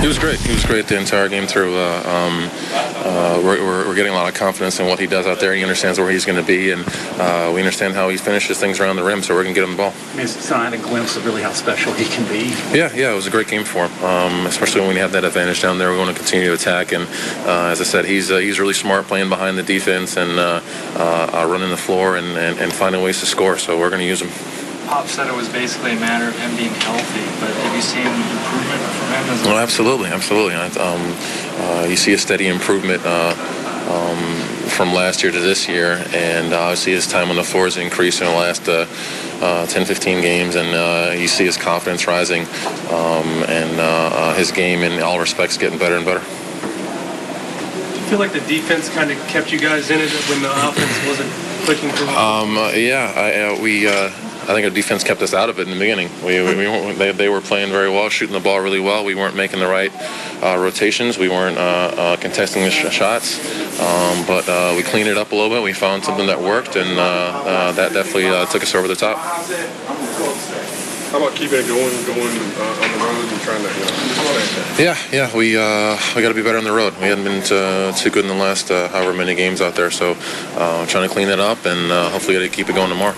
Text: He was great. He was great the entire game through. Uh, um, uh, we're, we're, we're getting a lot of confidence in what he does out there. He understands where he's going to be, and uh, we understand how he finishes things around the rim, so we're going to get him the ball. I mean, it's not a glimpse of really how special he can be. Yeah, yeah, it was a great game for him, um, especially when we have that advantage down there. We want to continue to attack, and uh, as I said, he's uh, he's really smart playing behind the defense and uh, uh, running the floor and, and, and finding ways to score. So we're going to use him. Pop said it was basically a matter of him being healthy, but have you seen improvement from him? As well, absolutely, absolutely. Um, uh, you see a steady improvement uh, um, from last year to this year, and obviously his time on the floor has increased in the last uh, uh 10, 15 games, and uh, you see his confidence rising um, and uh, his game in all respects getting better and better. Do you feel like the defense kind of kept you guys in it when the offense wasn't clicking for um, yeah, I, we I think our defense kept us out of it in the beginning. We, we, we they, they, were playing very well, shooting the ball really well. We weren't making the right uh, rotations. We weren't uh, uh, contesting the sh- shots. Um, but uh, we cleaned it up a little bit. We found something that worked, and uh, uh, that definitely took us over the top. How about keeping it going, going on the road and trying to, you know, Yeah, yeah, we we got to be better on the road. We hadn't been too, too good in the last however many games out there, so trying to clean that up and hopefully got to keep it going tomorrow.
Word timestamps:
He 0.00 0.06
was 0.06 0.18
great. 0.18 0.38
He 0.40 0.52
was 0.52 0.64
great 0.64 0.86
the 0.86 0.98
entire 0.98 1.28
game 1.28 1.46
through. 1.46 1.74
Uh, 1.74 2.02
um, 2.04 2.50
uh, 3.06 3.40
we're, 3.42 3.64
we're, 3.64 3.88
we're 3.88 3.94
getting 3.94 4.12
a 4.12 4.14
lot 4.14 4.28
of 4.28 4.34
confidence 4.34 4.78
in 4.78 4.86
what 4.86 4.98
he 4.98 5.06
does 5.06 5.26
out 5.26 5.40
there. 5.40 5.54
He 5.54 5.62
understands 5.62 5.98
where 5.98 6.10
he's 6.10 6.24
going 6.24 6.38
to 6.38 6.46
be, 6.46 6.70
and 6.70 6.84
uh, 7.18 7.50
we 7.54 7.60
understand 7.60 7.94
how 7.94 8.08
he 8.10 8.16
finishes 8.18 8.60
things 8.60 8.78
around 8.78 8.96
the 8.96 9.02
rim, 9.02 9.22
so 9.22 9.34
we're 9.34 9.42
going 9.42 9.54
to 9.54 9.60
get 9.60 9.66
him 9.68 9.74
the 9.74 9.82
ball. 9.82 9.94
I 10.12 10.16
mean, 10.16 10.24
it's 10.24 10.50
not 10.50 10.72
a 10.74 10.78
glimpse 10.78 11.16
of 11.16 11.24
really 11.24 11.42
how 11.42 11.52
special 11.52 11.92
he 11.94 12.04
can 12.04 12.28
be. 12.28 12.50
Yeah, 12.76 12.92
yeah, 12.94 13.10
it 13.10 13.14
was 13.14 13.26
a 13.26 13.30
great 13.30 13.48
game 13.48 13.64
for 13.64 13.88
him, 13.88 14.04
um, 14.04 14.46
especially 14.46 14.82
when 14.82 14.90
we 14.90 14.96
have 14.96 15.12
that 15.12 15.24
advantage 15.24 15.62
down 15.62 15.78
there. 15.78 15.90
We 15.90 15.98
want 15.98 16.14
to 16.14 16.22
continue 16.22 16.48
to 16.48 16.54
attack, 16.54 16.92
and 16.92 17.04
uh, 17.46 17.68
as 17.72 17.80
I 17.80 17.84
said, 17.84 18.04
he's 18.04 18.30
uh, 18.30 18.36
he's 18.36 18.60
really 18.60 18.74
smart 18.74 19.06
playing 19.06 19.30
behind 19.30 19.56
the 19.56 19.62
defense 19.62 20.16
and 20.16 20.38
uh, 20.38 20.60
uh, 20.96 21.46
running 21.48 21.70
the 21.70 21.76
floor 21.76 22.16
and, 22.16 22.36
and, 22.36 22.58
and 22.58 22.72
finding 22.72 23.02
ways 23.02 23.20
to 23.20 23.26
score. 23.26 23.56
So 23.56 23.78
we're 23.78 23.90
going 23.90 24.02
to 24.02 24.06
use 24.06 24.20
him. 24.20 24.55
Pop 24.86 25.08
said 25.08 25.26
it 25.26 25.34
was 25.34 25.48
basically 25.48 25.92
a 25.92 26.00
matter 26.00 26.28
of 26.28 26.38
him 26.38 26.56
being 26.56 26.72
healthy, 26.74 27.24
but 27.40 27.50
have 27.50 27.74
you 27.74 27.82
seen 27.82 28.06
improvement 28.06 28.80
from 28.94 29.08
him? 29.08 29.34
As 29.34 29.42
well, 29.44 29.58
absolutely, 29.58 30.10
absolutely. 30.10 30.54
Um, 30.54 31.16
uh, 31.58 31.86
you 31.88 31.96
see 31.96 32.12
a 32.12 32.18
steady 32.18 32.46
improvement 32.46 33.02
uh, 33.04 33.34
um, 33.90 34.68
from 34.68 34.92
last 34.94 35.24
year 35.24 35.32
to 35.32 35.40
this 35.40 35.68
year, 35.68 36.04
and 36.14 36.54
obviously 36.54 36.92
his 36.92 37.08
time 37.08 37.30
on 37.30 37.36
the 37.36 37.42
floor 37.42 37.64
has 37.64 37.76
increased 37.76 38.20
in 38.20 38.28
the 38.28 38.32
last 38.32 38.68
uh, 38.68 38.86
uh 39.42 39.66
10, 39.66 39.86
15 39.86 40.22
games, 40.22 40.54
and 40.54 40.68
uh, 40.68 41.12
you 41.18 41.26
see 41.26 41.44
his 41.44 41.56
confidence 41.56 42.06
rising 42.06 42.42
um, 42.90 43.42
and 43.48 43.80
uh, 43.80 44.34
his 44.34 44.52
game 44.52 44.84
in 44.84 45.02
all 45.02 45.18
respects 45.18 45.58
getting 45.58 45.80
better 45.80 45.96
and 45.96 46.04
better. 46.04 46.20
Do 46.20 48.00
you 48.00 48.06
feel 48.06 48.18
like 48.20 48.32
the 48.32 48.40
defense 48.46 48.88
kind 48.88 49.10
of 49.10 49.18
kept 49.26 49.50
you 49.50 49.58
guys 49.58 49.90
in 49.90 50.00
it 50.00 50.12
when 50.30 50.42
the 50.42 50.52
offense 50.52 51.08
wasn't 51.08 51.30
clicking 51.66 51.90
for 51.90 52.04
um, 52.10 52.54
yeah, 52.76 53.12
I, 53.16 53.60
we 53.60 53.88
I 54.46 54.54
think 54.54 54.64
our 54.64 54.70
defense 54.70 55.02
kept 55.02 55.22
us 55.22 55.34
out 55.34 55.50
of 55.50 55.58
it 55.58 55.66
in 55.66 55.74
the 55.74 55.78
beginning. 55.78 56.08
We, 56.24 56.40
we, 56.40 56.54
we 56.54 56.92
they, 56.92 57.10
they, 57.10 57.28
were 57.28 57.40
playing 57.40 57.72
very 57.72 57.90
well, 57.90 58.08
shooting 58.08 58.32
the 58.32 58.38
ball 58.38 58.60
really 58.60 58.78
well. 58.78 59.04
We 59.04 59.16
weren't 59.16 59.34
making 59.34 59.58
the 59.58 59.66
right 59.66 59.90
uh, 60.40 60.56
rotations. 60.56 61.18
We 61.18 61.28
weren't 61.28 61.58
uh, 61.58 61.60
uh, 61.60 62.16
contesting 62.18 62.62
the 62.62 62.70
sh- 62.70 62.94
shots. 62.94 63.40
Um, 63.80 64.24
but 64.24 64.48
uh, 64.48 64.74
we 64.76 64.84
cleaned 64.84 65.08
it 65.08 65.18
up 65.18 65.32
a 65.32 65.34
little 65.34 65.50
bit. 65.50 65.64
We 65.64 65.72
found 65.72 66.04
something 66.04 66.28
that 66.28 66.40
worked, 66.40 66.76
and 66.76 66.96
uh, 66.96 67.02
uh, 67.02 67.72
that 67.72 67.92
definitely 67.92 68.30
took 68.52 68.62
us 68.62 68.72
over 68.76 68.86
the 68.86 68.94
top. 68.94 69.18
How 71.10 71.18
about 71.18 71.34
keeping 71.34 71.58
it 71.58 71.66
going, 71.66 72.06
going 72.06 72.22
on 72.22 72.92
the 72.92 72.98
road 73.02 73.26
and 73.26 73.40
trying 73.40 73.62
to, 73.62 73.68
you 73.68 73.84
know, 73.84 74.76
Yeah, 74.78 74.96
yeah, 75.10 75.36
we 75.36 75.56
we 76.14 76.22
got 76.22 76.28
to 76.28 76.34
be 76.34 76.42
better 76.42 76.58
on 76.58 76.64
the 76.64 76.72
road. 76.72 76.94
We 76.98 77.06
hadn't 77.08 77.24
been 77.24 77.42
too, 77.42 77.90
too 77.98 78.10
good 78.10 78.24
in 78.24 78.28
the 78.28 78.40
last 78.40 78.68
however 78.68 79.12
many 79.12 79.34
games 79.34 79.60
out 79.60 79.74
there, 79.74 79.90
so 79.90 80.14
trying 80.86 81.08
to 81.08 81.12
clean 81.12 81.26
that 81.26 81.40
up 81.40 81.66
and 81.66 81.90
hopefully 82.12 82.34
got 82.34 82.42
to 82.42 82.48
keep 82.48 82.68
it 82.68 82.76
going 82.76 82.90
tomorrow. 82.90 83.16